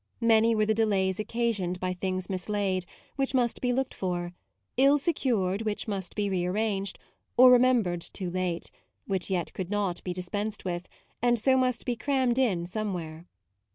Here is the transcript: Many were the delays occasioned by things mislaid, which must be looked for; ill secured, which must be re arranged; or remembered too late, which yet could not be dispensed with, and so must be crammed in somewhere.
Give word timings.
Many 0.19 0.55
were 0.55 0.65
the 0.65 0.73
delays 0.73 1.19
occasioned 1.19 1.79
by 1.79 1.93
things 1.93 2.27
mislaid, 2.27 2.87
which 3.17 3.35
must 3.35 3.61
be 3.61 3.71
looked 3.71 3.93
for; 3.93 4.33
ill 4.75 4.97
secured, 4.97 5.61
which 5.61 5.87
must 5.87 6.15
be 6.15 6.27
re 6.27 6.43
arranged; 6.43 6.97
or 7.37 7.51
remembered 7.51 8.01
too 8.01 8.31
late, 8.31 8.71
which 9.05 9.29
yet 9.29 9.53
could 9.53 9.69
not 9.69 10.03
be 10.03 10.11
dispensed 10.11 10.65
with, 10.65 10.89
and 11.21 11.37
so 11.37 11.55
must 11.55 11.85
be 11.85 11.95
crammed 11.95 12.39
in 12.39 12.65
somewhere. 12.65 13.27